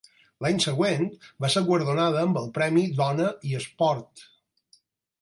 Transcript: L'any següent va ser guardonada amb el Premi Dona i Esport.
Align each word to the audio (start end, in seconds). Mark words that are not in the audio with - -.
L'any 0.45 0.55
següent 0.63 1.03
va 1.45 1.51
ser 1.57 1.63
guardonada 1.69 2.23
amb 2.31 2.41
el 2.43 2.51
Premi 2.57 2.89
Dona 3.03 3.31
i 3.51 3.57
Esport. 3.63 4.29